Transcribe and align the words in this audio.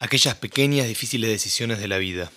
Aquellas 0.00 0.36
pequeñas, 0.36 0.86
difíciles 0.86 1.28
decisiones 1.28 1.80
de 1.80 1.88
la 1.88 1.98
vida. 1.98 2.30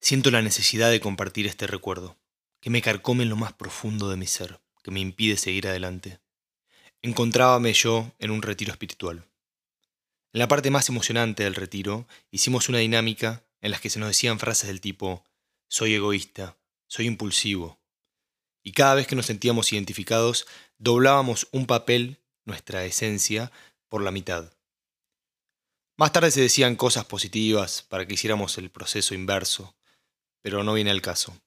Siento 0.00 0.30
la 0.30 0.40
necesidad 0.40 0.90
de 0.90 1.00
compartir 1.00 1.46
este 1.46 1.66
recuerdo, 1.66 2.16
que 2.62 2.70
me 2.70 2.80
carcome 2.80 3.24
en 3.24 3.28
lo 3.28 3.36
más 3.36 3.52
profundo 3.52 4.08
de 4.08 4.16
mi 4.16 4.26
ser, 4.26 4.58
que 4.82 4.90
me 4.90 5.00
impide 5.00 5.36
seguir 5.36 5.68
adelante. 5.68 6.18
Encontrábame 7.02 7.74
yo 7.74 8.10
en 8.18 8.30
un 8.30 8.40
retiro 8.40 8.72
espiritual. 8.72 9.28
En 10.32 10.38
la 10.38 10.48
parte 10.48 10.70
más 10.70 10.88
emocionante 10.88 11.44
del 11.44 11.56
retiro, 11.56 12.08
hicimos 12.30 12.70
una 12.70 12.78
dinámica 12.78 13.44
en 13.60 13.72
la 13.72 13.78
que 13.78 13.90
se 13.90 13.98
nos 13.98 14.08
decían 14.08 14.38
frases 14.38 14.68
del 14.68 14.80
tipo, 14.80 15.24
soy 15.68 15.92
egoísta, 15.92 16.56
soy 16.86 17.04
impulsivo. 17.04 17.78
Y 18.62 18.72
cada 18.72 18.94
vez 18.94 19.06
que 19.06 19.16
nos 19.16 19.26
sentíamos 19.26 19.74
identificados, 19.74 20.46
doblábamos 20.78 21.48
un 21.52 21.66
papel, 21.66 22.22
nuestra 22.46 22.86
esencia, 22.86 23.52
por 23.90 24.00
la 24.00 24.10
mitad 24.10 24.55
más 25.96 26.12
tarde 26.12 26.30
se 26.30 26.42
decían 26.42 26.76
cosas 26.76 27.06
positivas 27.06 27.82
para 27.82 28.06
que 28.06 28.14
hiciéramos 28.14 28.58
el 28.58 28.70
proceso 28.70 29.14
inverso, 29.14 29.74
pero 30.42 30.62
no 30.62 30.74
viene 30.74 30.90
al 30.90 31.00
caso. 31.00 31.40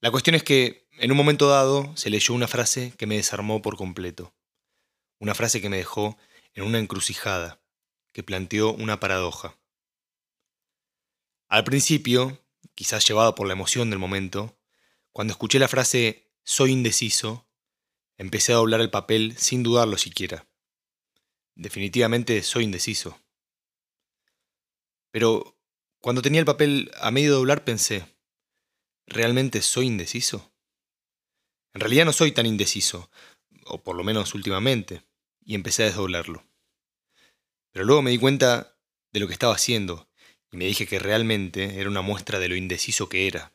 La 0.00 0.10
cuestión 0.10 0.34
es 0.34 0.42
que, 0.42 0.88
en 0.98 1.10
un 1.10 1.16
momento 1.16 1.48
dado, 1.48 1.94
se 1.96 2.10
leyó 2.10 2.34
una 2.34 2.48
frase 2.48 2.92
que 2.96 3.06
me 3.06 3.16
desarmó 3.16 3.62
por 3.62 3.76
completo. 3.76 4.34
Una 5.18 5.34
frase 5.34 5.60
que 5.60 5.68
me 5.68 5.76
dejó 5.76 6.16
en 6.54 6.64
una 6.64 6.78
encrucijada, 6.78 7.60
que 8.12 8.22
planteó 8.22 8.72
una 8.72 8.98
paradoja. 8.98 9.56
Al 11.48 11.64
principio, 11.64 12.42
quizás 12.74 13.06
llevado 13.06 13.34
por 13.34 13.46
la 13.46 13.52
emoción 13.52 13.90
del 13.90 13.98
momento, 13.98 14.58
cuando 15.12 15.32
escuché 15.32 15.58
la 15.58 15.68
frase 15.68 16.32
soy 16.44 16.72
indeciso, 16.72 17.46
empecé 18.16 18.52
a 18.52 18.56
doblar 18.56 18.80
el 18.80 18.90
papel 18.90 19.36
sin 19.36 19.62
dudarlo 19.62 19.98
siquiera. 19.98 20.46
Definitivamente 21.54 22.42
soy 22.42 22.64
indeciso. 22.64 23.20
Pero 25.10 25.58
cuando 26.00 26.22
tenía 26.22 26.40
el 26.40 26.46
papel 26.46 26.90
a 27.00 27.10
medio 27.10 27.34
doblar 27.34 27.64
pensé, 27.64 28.06
¿realmente 29.06 29.62
soy 29.62 29.86
indeciso? 29.86 30.52
En 31.74 31.80
realidad 31.80 32.04
no 32.04 32.12
soy 32.12 32.32
tan 32.32 32.46
indeciso, 32.46 33.10
o 33.64 33.82
por 33.82 33.96
lo 33.96 34.04
menos 34.04 34.34
últimamente, 34.34 35.02
y 35.44 35.54
empecé 35.54 35.82
a 35.82 35.86
desdoblarlo. 35.86 36.44
Pero 37.72 37.84
luego 37.84 38.02
me 38.02 38.10
di 38.10 38.18
cuenta 38.18 38.76
de 39.12 39.20
lo 39.20 39.26
que 39.26 39.32
estaba 39.32 39.54
haciendo, 39.54 40.08
y 40.50 40.56
me 40.56 40.64
dije 40.64 40.86
que 40.86 40.98
realmente 40.98 41.80
era 41.80 41.88
una 41.88 42.02
muestra 42.02 42.38
de 42.38 42.48
lo 42.48 42.56
indeciso 42.56 43.08
que 43.08 43.26
era, 43.26 43.52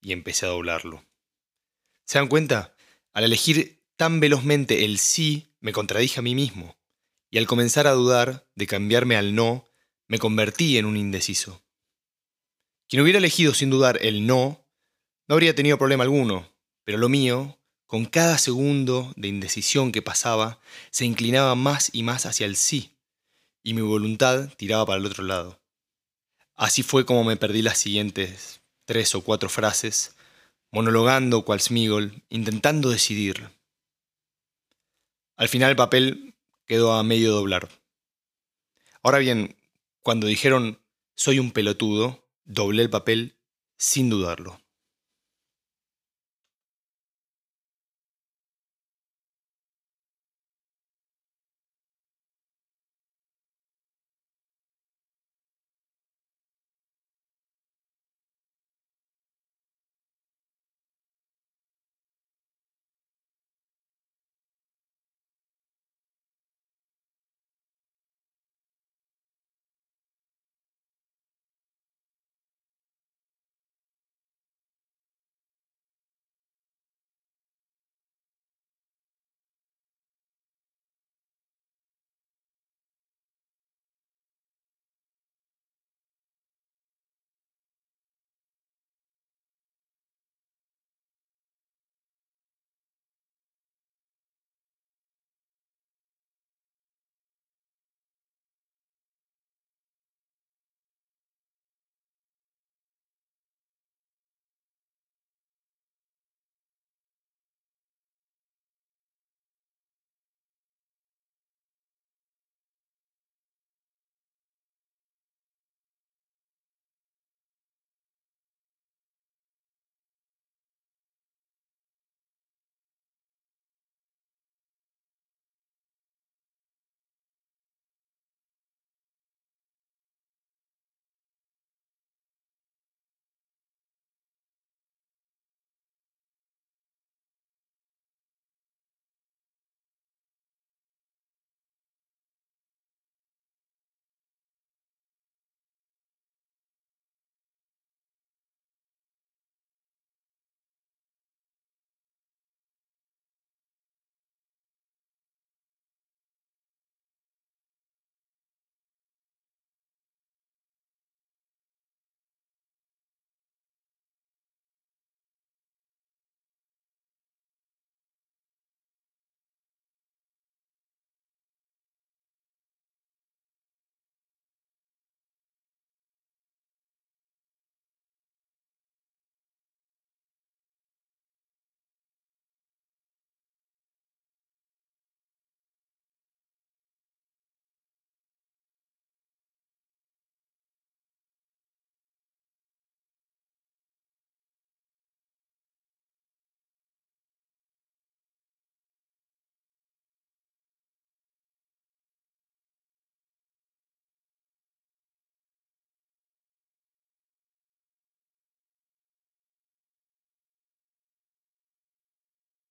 y 0.00 0.12
empecé 0.12 0.46
a 0.46 0.50
doblarlo. 0.50 1.04
¿Se 2.04 2.18
dan 2.18 2.28
cuenta? 2.28 2.74
Al 3.12 3.24
elegir 3.24 3.82
tan 3.96 4.20
velozmente 4.20 4.84
el 4.84 4.98
sí, 4.98 5.54
me 5.60 5.72
contradije 5.72 6.20
a 6.20 6.22
mí 6.22 6.34
mismo 6.34 6.76
y 7.30 7.38
al 7.38 7.46
comenzar 7.46 7.86
a 7.86 7.92
dudar 7.92 8.46
de 8.54 8.66
cambiarme 8.66 9.16
al 9.16 9.34
no, 9.34 9.66
me 10.08 10.18
convertí 10.18 10.78
en 10.78 10.86
un 10.86 10.96
indeciso. 10.96 11.62
Quien 12.88 13.02
hubiera 13.02 13.18
elegido 13.18 13.54
sin 13.54 13.70
dudar 13.70 13.98
el 14.02 14.26
no, 14.26 14.66
no 15.28 15.34
habría 15.34 15.54
tenido 15.54 15.78
problema 15.78 16.04
alguno, 16.04 16.48
pero 16.84 16.98
lo 16.98 17.08
mío, 17.08 17.58
con 17.86 18.04
cada 18.04 18.38
segundo 18.38 19.12
de 19.16 19.28
indecisión 19.28 19.92
que 19.92 20.02
pasaba, 20.02 20.60
se 20.90 21.04
inclinaba 21.04 21.54
más 21.54 21.90
y 21.92 22.02
más 22.02 22.26
hacia 22.26 22.46
el 22.46 22.56
sí, 22.56 22.96
y 23.62 23.74
mi 23.74 23.80
voluntad 23.80 24.50
tiraba 24.56 24.84
para 24.86 24.98
el 24.98 25.06
otro 25.06 25.24
lado. 25.24 25.60
Así 26.54 26.82
fue 26.82 27.06
como 27.06 27.24
me 27.24 27.36
perdí 27.36 27.62
las 27.62 27.78
siguientes 27.78 28.60
tres 28.84 29.14
o 29.14 29.22
cuatro 29.22 29.48
frases, 29.48 30.16
monologando 30.70 31.44
cual 31.44 31.60
Smigol, 31.60 32.22
intentando 32.28 32.90
decidir. 32.90 33.50
Al 35.36 35.48
final 35.48 35.70
el 35.70 35.76
papel 35.76 36.34
quedó 36.66 36.92
a 36.92 37.02
medio 37.02 37.32
doblar. 37.32 37.68
Ahora 39.02 39.18
bien, 39.18 39.56
cuando 40.02 40.26
dijeron 40.26 40.80
soy 41.14 41.38
un 41.38 41.50
pelotudo, 41.50 42.28
doblé 42.44 42.82
el 42.82 42.90
papel 42.90 43.38
sin 43.76 44.10
dudarlo. 44.10 44.61